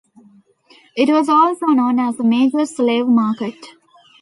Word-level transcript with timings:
It 0.97 1.09
was 1.09 1.29
also 1.29 1.67
known 1.67 1.99
as 1.99 2.19
a 2.19 2.23
major 2.23 2.65
slave 2.65 3.05
market. 3.05 3.63